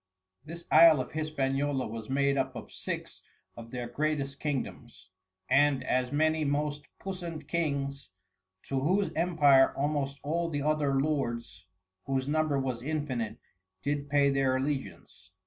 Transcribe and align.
This 0.45 0.65
Isle 0.71 0.99
of 0.99 1.11
Hispaniola 1.11 1.85
was 1.85 2.09
made 2.09 2.35
up 2.35 2.55
of 2.55 2.71
Six 2.71 3.21
of 3.55 3.69
their 3.69 3.87
greatest 3.87 4.39
Kingdoms, 4.39 5.11
and 5.47 5.83
as 5.83 6.11
many 6.11 6.43
most 6.43 6.87
Puissant 6.99 7.47
Kings, 7.47 8.09
to 8.63 8.79
whose 8.79 9.13
Empire 9.13 9.75
almost 9.77 10.17
all 10.23 10.49
the 10.49 10.63
other 10.63 10.99
Lords, 10.99 11.67
whose 12.07 12.27
Number 12.27 12.59
was 12.59 12.81
infinite, 12.81 13.37
did 13.83 14.09
pay 14.09 14.31
their 14.31 14.55
Allegiance. 14.55 15.29